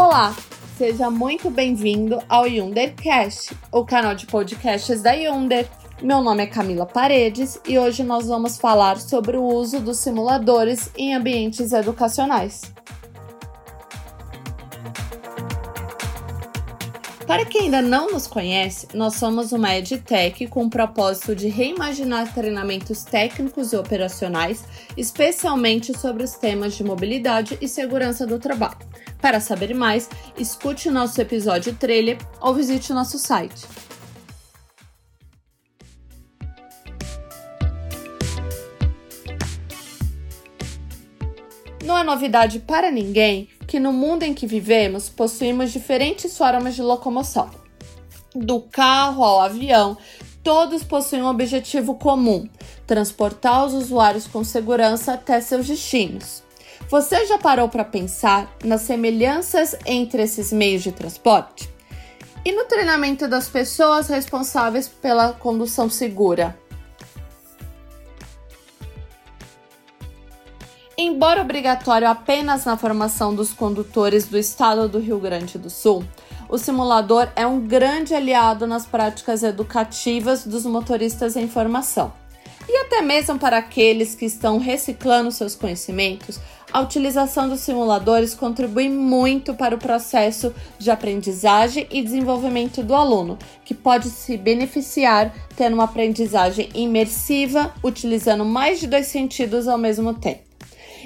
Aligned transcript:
Olá, 0.00 0.32
seja 0.76 1.10
muito 1.10 1.50
bem-vindo 1.50 2.22
ao 2.28 2.46
Yundercast, 2.46 3.52
o 3.72 3.84
canal 3.84 4.14
de 4.14 4.26
podcasts 4.26 5.02
da 5.02 5.10
Yunder. 5.10 5.68
Meu 6.00 6.22
nome 6.22 6.44
é 6.44 6.46
Camila 6.46 6.86
Paredes 6.86 7.60
e 7.66 7.76
hoje 7.76 8.04
nós 8.04 8.28
vamos 8.28 8.56
falar 8.56 9.00
sobre 9.00 9.36
o 9.36 9.42
uso 9.42 9.80
dos 9.80 9.98
simuladores 9.98 10.88
em 10.96 11.16
ambientes 11.16 11.72
educacionais. 11.72 12.72
Para 17.26 17.44
quem 17.44 17.62
ainda 17.62 17.82
não 17.82 18.12
nos 18.12 18.28
conhece, 18.28 18.86
nós 18.94 19.16
somos 19.16 19.50
uma 19.50 19.74
EdTech 19.74 20.46
com 20.46 20.66
o 20.66 20.70
propósito 20.70 21.34
de 21.34 21.48
reimaginar 21.48 22.32
treinamentos 22.32 23.02
técnicos 23.02 23.72
e 23.72 23.76
operacionais, 23.76 24.64
especialmente 24.96 25.92
sobre 25.98 26.22
os 26.22 26.34
temas 26.34 26.74
de 26.74 26.84
mobilidade 26.84 27.58
e 27.60 27.66
segurança 27.66 28.24
do 28.24 28.38
trabalho. 28.38 28.78
Para 29.20 29.40
saber 29.40 29.74
mais, 29.74 30.08
escute 30.36 30.88
o 30.88 30.92
nosso 30.92 31.20
episódio 31.20 31.74
trailer 31.74 32.18
ou 32.40 32.54
visite 32.54 32.92
o 32.92 32.94
nosso 32.94 33.18
site. 33.18 33.66
Não 41.84 41.96
é 41.96 42.04
novidade 42.04 42.60
para 42.60 42.90
ninguém 42.90 43.48
que 43.66 43.80
no 43.80 43.92
mundo 43.92 44.22
em 44.22 44.34
que 44.34 44.46
vivemos 44.46 45.08
possuímos 45.08 45.72
diferentes 45.72 46.36
formas 46.36 46.74
de 46.74 46.82
locomoção. 46.82 47.50
Do 48.34 48.60
carro 48.60 49.24
ao 49.24 49.40
avião, 49.40 49.96
todos 50.42 50.84
possuem 50.84 51.22
um 51.22 51.28
objetivo 51.28 51.94
comum: 51.94 52.48
transportar 52.86 53.66
os 53.66 53.72
usuários 53.72 54.26
com 54.26 54.44
segurança 54.44 55.14
até 55.14 55.40
seus 55.40 55.66
destinos. 55.66 56.42
Você 56.88 57.26
já 57.26 57.38
parou 57.38 57.68
para 57.68 57.84
pensar 57.84 58.50
nas 58.64 58.82
semelhanças 58.82 59.76
entre 59.84 60.22
esses 60.22 60.52
meios 60.52 60.82
de 60.82 60.92
transporte? 60.92 61.68
E 62.44 62.52
no 62.52 62.64
treinamento 62.64 63.28
das 63.28 63.48
pessoas 63.48 64.08
responsáveis 64.08 64.88
pela 64.88 65.32
condução 65.32 65.90
segura? 65.90 66.58
Embora 70.96 71.42
obrigatório 71.42 72.08
apenas 72.08 72.64
na 72.64 72.76
formação 72.76 73.34
dos 73.34 73.52
condutores 73.52 74.26
do 74.26 74.36
estado 74.36 74.88
do 74.88 74.98
Rio 74.98 75.20
Grande 75.20 75.56
do 75.56 75.70
Sul, 75.70 76.04
o 76.48 76.56
simulador 76.58 77.28
é 77.36 77.46
um 77.46 77.60
grande 77.60 78.14
aliado 78.14 78.66
nas 78.66 78.86
práticas 78.86 79.42
educativas 79.42 80.44
dos 80.44 80.64
motoristas 80.64 81.36
em 81.36 81.46
formação. 81.46 82.12
E 82.68 82.76
até 82.76 83.00
mesmo 83.00 83.38
para 83.38 83.56
aqueles 83.56 84.14
que 84.14 84.26
estão 84.26 84.58
reciclando 84.58 85.32
seus 85.32 85.56
conhecimentos, 85.56 86.38
a 86.70 86.80
utilização 86.80 87.48
dos 87.48 87.60
simuladores 87.60 88.34
contribui 88.34 88.90
muito 88.90 89.54
para 89.54 89.74
o 89.74 89.78
processo 89.78 90.54
de 90.78 90.90
aprendizagem 90.90 91.86
e 91.90 92.02
desenvolvimento 92.02 92.82
do 92.82 92.94
aluno, 92.94 93.38
que 93.64 93.74
pode 93.74 94.10
se 94.10 94.36
beneficiar 94.36 95.34
tendo 95.56 95.74
uma 95.74 95.84
aprendizagem 95.84 96.68
imersiva, 96.74 97.72
utilizando 97.82 98.44
mais 98.44 98.78
de 98.80 98.86
dois 98.86 99.06
sentidos 99.06 99.66
ao 99.66 99.78
mesmo 99.78 100.12
tempo. 100.12 100.47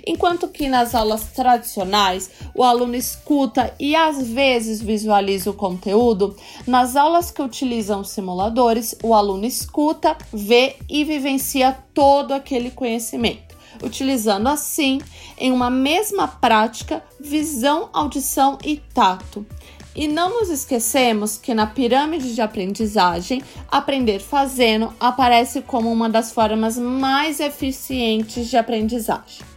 Enquanto 0.06 0.48
que 0.48 0.68
nas 0.68 0.94
aulas 0.94 1.24
tradicionais 1.34 2.30
o 2.54 2.62
aluno 2.62 2.96
escuta 2.96 3.72
e 3.78 3.94
às 3.94 4.26
vezes 4.26 4.82
visualiza 4.82 5.50
o 5.50 5.54
conteúdo, 5.54 6.36
nas 6.66 6.96
aulas 6.96 7.30
que 7.30 7.42
utilizam 7.42 8.02
simuladores, 8.02 8.96
o 9.02 9.14
aluno 9.14 9.46
escuta, 9.46 10.16
vê 10.32 10.76
e 10.88 11.04
vivencia 11.04 11.76
todo 11.94 12.32
aquele 12.32 12.70
conhecimento 12.70 13.52
utilizando 13.82 14.48
assim, 14.48 15.00
em 15.38 15.50
uma 15.50 15.70
mesma 15.70 16.28
prática, 16.28 17.02
visão, 17.18 17.88
audição 17.92 18.58
e 18.64 18.76
tato. 18.76 19.46
E 19.94 20.08
não 20.08 20.40
nos 20.40 20.48
esquecemos 20.48 21.36
que 21.36 21.52
na 21.52 21.66
pirâmide 21.66 22.34
de 22.34 22.40
aprendizagem, 22.40 23.42
aprender 23.70 24.20
fazendo 24.20 24.92
aparece 24.98 25.60
como 25.60 25.92
uma 25.92 26.08
das 26.08 26.32
formas 26.32 26.78
mais 26.78 27.40
eficientes 27.40 28.48
de 28.48 28.56
aprendizagem. 28.56 29.51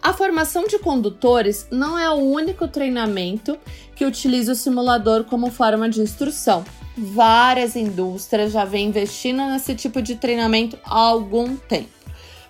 A 0.00 0.12
formação 0.12 0.66
de 0.66 0.78
condutores 0.78 1.66
não 1.70 1.98
é 1.98 2.08
o 2.08 2.14
único 2.14 2.68
treinamento 2.68 3.58
que 3.96 4.04
utiliza 4.04 4.52
o 4.52 4.56
simulador 4.56 5.24
como 5.24 5.50
forma 5.50 5.88
de 5.88 6.00
instrução. 6.00 6.64
Várias 6.96 7.74
indústrias 7.74 8.52
já 8.52 8.64
vêm 8.64 8.88
investindo 8.88 9.44
nesse 9.46 9.74
tipo 9.74 10.00
de 10.00 10.14
treinamento 10.14 10.78
há 10.84 10.98
algum 10.98 11.56
tempo, 11.56 11.90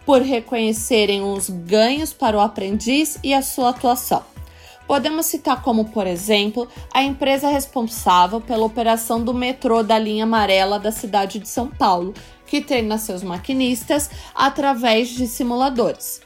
por 0.05 0.21
reconhecerem 0.21 1.23
os 1.23 1.49
ganhos 1.49 2.13
para 2.13 2.37
o 2.37 2.41
aprendiz 2.41 3.19
e 3.25 3.33
a 3.33 3.41
sua 3.41 3.71
atuação. 3.71 4.23
Podemos 4.87 5.27
citar 5.27 5.63
como, 5.63 5.87
por 5.87 6.07
exemplo, 6.07 6.67
a 6.93 7.03
empresa 7.03 7.49
responsável 7.49 8.41
pela 8.41 8.65
operação 8.65 9.23
do 9.23 9.35
metrô 9.35 9.83
da 9.83 9.99
linha 9.99 10.25
amarela 10.25 10.79
da 10.79 10.91
cidade 10.91 11.39
de 11.39 11.49
São 11.49 11.69
Paulo, 11.69 12.15
que 12.47 12.63
treina 12.63 12.97
seus 12.97 13.23
maquinistas 13.23 14.11
através 14.35 15.09
de 15.09 15.27
simuladores. 15.27 16.23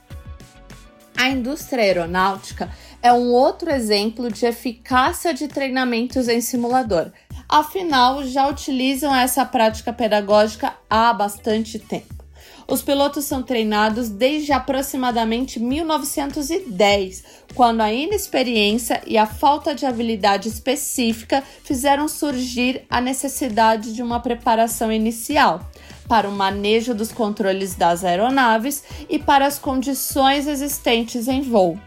A 1.16 1.28
indústria 1.28 1.84
aeronáutica 1.84 2.70
é 3.02 3.12
um 3.12 3.32
outro 3.32 3.70
exemplo 3.70 4.30
de 4.30 4.46
eficácia 4.46 5.34
de 5.34 5.48
treinamentos 5.48 6.28
em 6.28 6.40
simulador. 6.40 7.12
Afinal, 7.48 8.24
já 8.24 8.48
utilizam 8.48 9.14
essa 9.14 9.44
prática 9.44 9.92
pedagógica 9.92 10.74
há 10.88 11.12
bastante 11.12 11.78
tempo. 11.78 12.22
Os 12.66 12.80
pilotos 12.80 13.24
são 13.24 13.42
treinados 13.42 14.08
desde 14.08 14.52
aproximadamente 14.52 15.60
1910, 15.60 17.24
quando 17.54 17.82
a 17.82 17.92
inexperiência 17.92 19.02
e 19.06 19.18
a 19.18 19.26
falta 19.26 19.74
de 19.74 19.84
habilidade 19.84 20.48
específica 20.48 21.42
fizeram 21.64 22.08
surgir 22.08 22.86
a 22.88 23.00
necessidade 23.00 23.92
de 23.92 24.02
uma 24.02 24.20
preparação 24.20 24.90
inicial 24.90 25.70
para 26.12 26.28
o 26.28 26.32
manejo 26.32 26.94
dos 26.94 27.10
controles 27.10 27.74
das 27.74 28.04
aeronaves 28.04 28.84
e 29.08 29.18
para 29.18 29.46
as 29.46 29.58
condições 29.58 30.46
existentes 30.46 31.26
em 31.26 31.40
voo. 31.40 31.78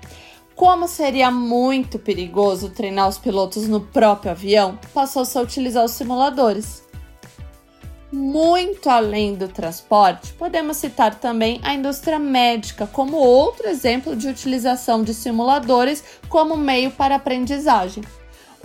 Como 0.56 0.88
seria 0.88 1.30
muito 1.30 2.00
perigoso 2.00 2.72
treinar 2.72 3.08
os 3.08 3.20
pilotos 3.20 3.68
no 3.68 3.82
próprio 3.82 4.32
avião, 4.32 4.80
passou-se 4.96 5.38
a 5.38 5.42
utilizar 5.42 5.86
os 5.86 5.92
simuladores. 5.92 6.84
Muito 8.12 8.90
além 8.90 9.36
do 9.36 9.48
transporte, 9.48 10.34
podemos 10.34 10.78
citar 10.78 11.14
também 11.14 11.60
a 11.62 11.76
indústria 11.76 12.18
médica 12.18 12.88
como 12.88 13.18
outro 13.18 13.68
exemplo 13.68 14.16
de 14.16 14.28
utilização 14.28 15.04
de 15.04 15.14
simuladores 15.14 16.04
como 16.28 16.58
meio 16.58 16.90
para 16.90 17.18
aprendizagem. 17.18 18.04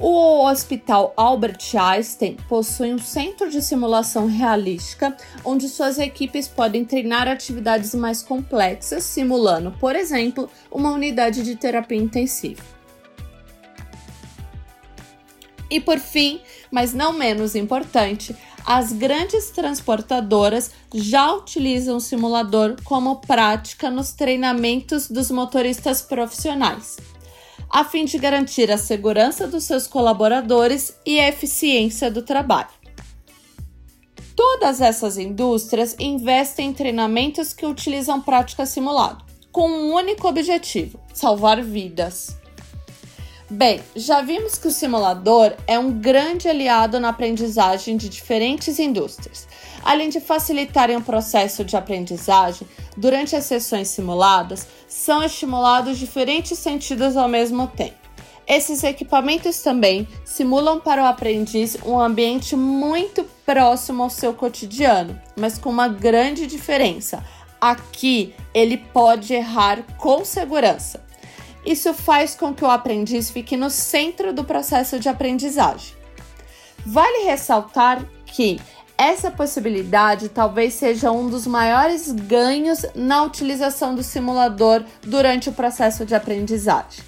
O 0.02 0.46
Hospital 0.46 1.12
Albert 1.14 1.58
Einstein 1.78 2.34
possui 2.48 2.94
um 2.94 2.98
centro 2.98 3.50
de 3.50 3.60
simulação 3.60 4.26
realística, 4.26 5.14
onde 5.44 5.68
suas 5.68 5.98
equipes 5.98 6.48
podem 6.48 6.86
treinar 6.86 7.28
atividades 7.28 7.94
mais 7.94 8.22
complexas, 8.22 9.04
simulando, 9.04 9.72
por 9.72 9.94
exemplo, 9.94 10.48
uma 10.72 10.90
unidade 10.90 11.42
de 11.42 11.54
terapia 11.54 11.98
intensiva. 11.98 12.62
E 15.68 15.78
por 15.78 15.98
fim, 15.98 16.40
mas 16.70 16.94
não 16.94 17.12
menos 17.12 17.54
importante, 17.54 18.34
as 18.64 18.94
grandes 18.94 19.50
transportadoras 19.50 20.70
já 20.94 21.30
utilizam 21.30 21.98
o 21.98 22.00
simulador 22.00 22.74
como 22.84 23.16
prática 23.16 23.90
nos 23.90 24.12
treinamentos 24.12 25.10
dos 25.10 25.30
motoristas 25.30 26.00
profissionais 26.00 26.96
a 27.68 27.84
fim 27.84 28.04
de 28.04 28.18
garantir 28.18 28.70
a 28.70 28.78
segurança 28.78 29.46
dos 29.46 29.64
seus 29.64 29.86
colaboradores 29.86 30.96
e 31.04 31.18
a 31.20 31.28
eficiência 31.28 32.10
do 32.10 32.22
trabalho. 32.22 32.80
Todas 34.34 34.80
essas 34.80 35.18
indústrias 35.18 35.94
investem 35.98 36.70
em 36.70 36.72
treinamentos 36.72 37.52
que 37.52 37.66
utilizam 37.66 38.20
prática 38.20 38.64
simulada, 38.64 39.24
com 39.52 39.68
um 39.68 39.92
único 39.92 40.26
objetivo: 40.26 40.98
salvar 41.12 41.62
vidas. 41.62 42.38
Bem, 43.50 43.82
já 43.96 44.22
vimos 44.22 44.56
que 44.56 44.68
o 44.68 44.70
simulador 44.70 45.54
é 45.66 45.76
um 45.76 45.90
grande 45.90 46.48
aliado 46.48 47.00
na 47.00 47.08
aprendizagem 47.08 47.96
de 47.96 48.08
diferentes 48.08 48.78
indústrias. 48.78 49.48
Além 49.82 50.08
de 50.08 50.20
facilitarem 50.20 50.96
o 50.96 51.02
processo 51.02 51.64
de 51.64 51.76
aprendizagem, 51.76 52.66
durante 52.96 53.34
as 53.34 53.44
sessões 53.44 53.88
simuladas, 53.88 54.66
são 54.86 55.22
estimulados 55.22 55.98
diferentes 55.98 56.58
sentidos 56.58 57.16
ao 57.16 57.28
mesmo 57.28 57.66
tempo. 57.66 58.00
Esses 58.46 58.82
equipamentos 58.82 59.62
também 59.62 60.08
simulam 60.24 60.80
para 60.80 61.02
o 61.02 61.06
aprendiz 61.06 61.78
um 61.84 61.98
ambiente 62.00 62.56
muito 62.56 63.24
próximo 63.46 64.02
ao 64.02 64.10
seu 64.10 64.34
cotidiano, 64.34 65.20
mas 65.36 65.56
com 65.56 65.70
uma 65.70 65.86
grande 65.86 66.46
diferença. 66.46 67.24
Aqui 67.60 68.34
ele 68.52 68.76
pode 68.76 69.32
errar 69.32 69.84
com 69.96 70.24
segurança. 70.24 71.00
Isso 71.64 71.94
faz 71.94 72.34
com 72.34 72.52
que 72.52 72.64
o 72.64 72.70
aprendiz 72.70 73.30
fique 73.30 73.56
no 73.56 73.70
centro 73.70 74.32
do 74.32 74.42
processo 74.42 74.98
de 74.98 75.08
aprendizagem. 75.08 75.94
Vale 76.84 77.24
ressaltar 77.24 78.04
que 78.26 78.58
essa 79.00 79.30
possibilidade 79.30 80.28
talvez 80.28 80.74
seja 80.74 81.10
um 81.10 81.30
dos 81.30 81.46
maiores 81.46 82.12
ganhos 82.12 82.84
na 82.94 83.22
utilização 83.22 83.94
do 83.94 84.02
simulador 84.02 84.84
durante 85.00 85.48
o 85.48 85.54
processo 85.54 86.04
de 86.04 86.14
aprendizagem. 86.14 87.02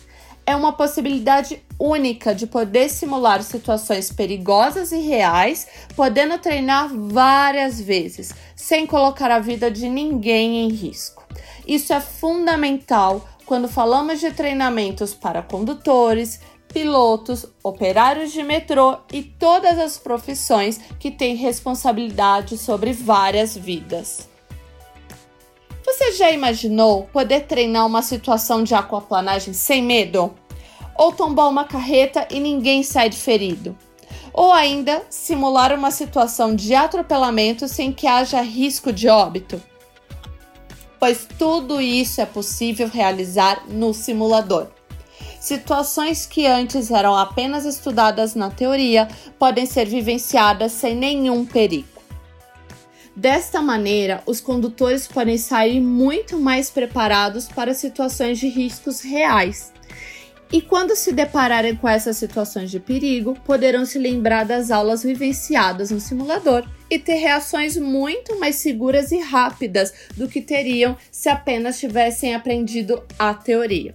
é 0.47 0.57
uma 0.57 0.73
possibilidade 0.73 1.63
única 1.79 2.35
de 2.35 2.47
poder 2.47 2.89
simular 2.89 3.43
situações 3.43 4.11
perigosas 4.11 4.91
e 4.91 4.99
reais, 4.99 5.69
podendo 5.95 6.37
treinar 6.39 6.89
várias 6.93 7.81
vezes, 7.81 8.33
sem 8.57 8.87
colocar 8.87 9.31
a 9.31 9.39
vida 9.39 9.71
de 9.71 9.89
ninguém 9.89 10.65
em 10.65 10.69
risco. 10.71 11.23
Isso 11.67 11.93
é 11.93 12.01
fundamental 12.01 13.29
quando 13.47 13.69
falamos 13.69 14.19
de 14.19 14.33
treinamentos 14.33 15.15
para 15.15 15.43
condutores, 15.43 16.41
pilotos, 16.73 17.47
operários 17.63 18.33
de 18.33 18.43
metrô 18.43 18.97
e 19.13 19.23
todas 19.23 19.79
as 19.79 19.99
profissões 19.99 20.81
que 20.99 21.11
têm 21.11 21.37
responsabilidade 21.37 22.57
sobre 22.59 22.93
várias 22.93 23.57
vidas. 23.57 24.29
Você 25.85 26.13
já 26.13 26.31
imaginou 26.31 27.05
poder 27.13 27.41
treinar 27.41 27.87
uma 27.87 28.03
situação 28.03 28.63
de 28.63 28.75
aquaplanagem 28.75 29.53
sem 29.53 29.83
medo? 29.83 30.35
Ou 30.97 31.13
tombar 31.13 31.49
uma 31.49 31.65
carreta 31.65 32.27
e 32.31 32.41
ninguém 32.41 32.83
sai 32.83 33.11
ferido? 33.13 33.77
Ou 34.33 34.53
ainda 34.53 35.03
simular 35.11 35.75
uma 35.75 35.91
situação 35.91 36.55
de 36.55 36.75
atropelamento 36.75 37.69
sem 37.69 37.93
que 37.93 38.07
haja 38.07 38.41
risco 38.41 38.93
de 38.93 39.09
óbito? 39.09 39.61
Pois 40.99 41.27
tudo 41.37 41.81
isso 41.81 42.21
é 42.21 42.27
possível 42.27 42.89
realizar 42.89 43.65
no 43.69 43.93
simulador. 43.93 44.69
Situações 45.43 46.25
que 46.25 46.47
antes 46.47 46.89
eram 46.93 47.17
apenas 47.17 47.65
estudadas 47.65 48.37
na 48.37 48.49
teoria 48.49 49.09
podem 49.41 49.67
ser 49.67 49.87
vivenciadas 49.87 50.71
sem 50.71 50.95
nenhum 50.95 51.45
perigo. 51.45 52.01
Desta 53.17 53.61
maneira, 53.61 54.23
os 54.25 54.41
condutores 54.41 55.09
podem 55.09 55.37
sair 55.37 55.81
muito 55.81 56.39
mais 56.39 56.71
preparados 56.71 57.49
para 57.49 57.75
situações 57.75 58.39
de 58.39 58.47
riscos 58.47 59.01
reais. 59.01 59.73
E 60.53 60.63
quando 60.63 60.95
se 60.95 61.13
depararem 61.13 61.75
com 61.75 61.89
essas 61.89 62.19
situações 62.19 62.71
de 62.71 62.79
perigo, 62.79 63.37
poderão 63.45 63.85
se 63.85 63.99
lembrar 63.99 64.45
das 64.45 64.71
aulas 64.71 65.03
vivenciadas 65.03 65.91
no 65.91 65.99
simulador 65.99 66.65
e 66.89 67.01
ter 67.01 67.17
reações 67.17 67.77
muito 67.77 68.39
mais 68.39 68.55
seguras 68.55 69.11
e 69.11 69.19
rápidas 69.19 69.93
do 70.17 70.29
que 70.29 70.41
teriam 70.41 70.97
se 71.11 71.29
apenas 71.29 71.81
tivessem 71.81 72.33
aprendido 72.33 73.03
a 73.19 73.35
teoria. 73.35 73.93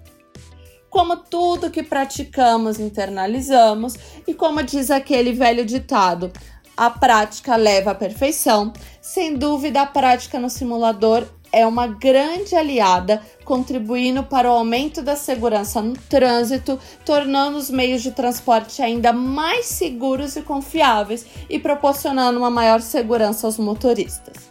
Como 0.98 1.16
tudo 1.16 1.70
que 1.70 1.84
praticamos, 1.84 2.80
internalizamos, 2.80 3.94
e 4.28 4.34
como 4.34 4.64
diz 4.64 4.90
aquele 4.90 5.32
velho 5.32 5.64
ditado, 5.64 6.32
a 6.76 6.90
prática 6.90 7.56
leva 7.56 7.92
à 7.92 7.94
perfeição. 7.94 8.74
Sem 9.00 9.36
dúvida, 9.36 9.84
a 9.84 9.86
prática 9.86 10.40
no 10.40 10.50
simulador 10.50 11.28
é 11.52 11.68
uma 11.68 11.86
grande 11.86 12.56
aliada, 12.56 13.22
contribuindo 13.46 14.24
para 14.24 14.50
o 14.50 14.54
aumento 14.54 15.04
da 15.04 15.16
segurança 15.16 15.84
no 15.84 15.96
trânsito, 15.96 16.80
tornando 17.06 17.60
os 17.60 17.70
meios 17.70 18.02
de 18.02 18.10
transporte 18.10 18.82
ainda 18.82 19.14
mais 19.14 19.68
seguros 19.68 20.36
e 20.36 20.42
confiáveis 20.42 21.28
e 21.48 21.60
proporcionando 21.60 22.40
uma 22.40 22.50
maior 22.50 22.82
segurança 22.82 23.46
aos 23.46 23.60
motoristas. 23.60 24.47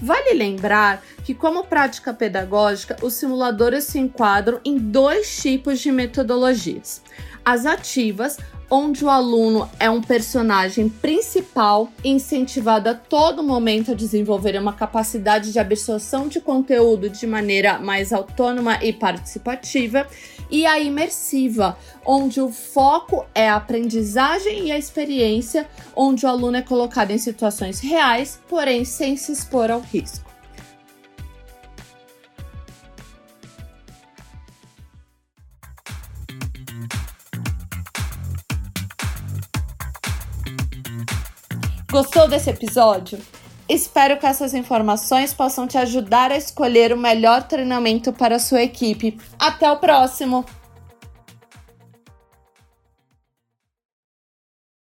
Vale 0.00 0.32
lembrar 0.34 1.02
que, 1.24 1.34
como 1.34 1.64
prática 1.64 2.14
pedagógica, 2.14 2.96
os 3.02 3.14
simuladores 3.14 3.84
se 3.84 3.98
enquadram 3.98 4.60
em 4.64 4.78
dois 4.78 5.40
tipos 5.40 5.80
de 5.80 5.92
metodologias: 5.92 7.02
as 7.44 7.66
ativas, 7.66 8.38
onde 8.70 9.04
o 9.04 9.10
aluno 9.10 9.68
é 9.78 9.90
um 9.90 10.00
personagem 10.00 10.88
principal, 10.88 11.90
incentivado 12.04 12.88
a 12.88 12.94
todo 12.94 13.42
momento 13.42 13.90
a 13.90 13.94
desenvolver 13.94 14.56
uma 14.58 14.72
capacidade 14.72 15.52
de 15.52 15.58
absorção 15.58 16.28
de 16.28 16.40
conteúdo 16.40 17.10
de 17.10 17.26
maneira 17.26 17.78
mais 17.78 18.12
autônoma 18.12 18.82
e 18.82 18.92
participativa, 18.92 20.06
e 20.50 20.66
a 20.66 20.78
imersiva, 20.78 21.76
onde 22.04 22.40
o 22.40 22.50
foco 22.50 23.26
é 23.34 23.48
a 23.48 23.56
aprendizagem 23.56 24.66
e 24.66 24.72
a 24.72 24.78
experiência, 24.78 25.68
onde 25.94 26.26
o 26.26 26.28
aluno 26.28 26.56
é 26.56 26.62
colocado 26.62 27.10
em 27.10 27.18
situações 27.18 27.80
reais, 27.80 28.40
porém 28.48 28.84
sem 28.84 29.16
se 29.16 29.32
expor 29.32 29.70
ao 29.70 29.80
risco. 29.80 30.30
Gostou 41.90 42.28
desse 42.28 42.50
episódio? 42.50 43.18
Espero 43.72 44.18
que 44.18 44.26
essas 44.26 44.52
informações 44.52 45.32
possam 45.32 45.64
te 45.64 45.78
ajudar 45.78 46.32
a 46.32 46.36
escolher 46.36 46.92
o 46.92 46.96
melhor 46.96 47.44
treinamento 47.44 48.12
para 48.12 48.34
a 48.34 48.40
sua 48.40 48.64
equipe. 48.64 49.16
Até 49.38 49.70
o 49.70 49.76
próximo! 49.76 50.44